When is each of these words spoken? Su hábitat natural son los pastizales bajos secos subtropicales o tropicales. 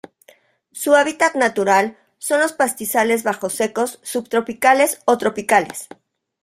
Su 0.71 0.95
hábitat 0.95 1.35
natural 1.35 1.95
son 2.17 2.39
los 2.39 2.53
pastizales 2.53 3.21
bajos 3.21 3.53
secos 3.53 3.99
subtropicales 4.01 4.99
o 5.05 5.15
tropicales. 5.19 5.89